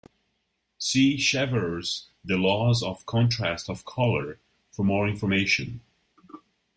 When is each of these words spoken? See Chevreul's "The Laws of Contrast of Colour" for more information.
See 0.79 1.17
Chevreul's 1.17 2.09
"The 2.25 2.35
Laws 2.35 2.81
of 2.81 3.05
Contrast 3.05 3.69
of 3.69 3.85
Colour" 3.85 4.39
for 4.71 4.83
more 4.83 5.07
information. 5.07 5.81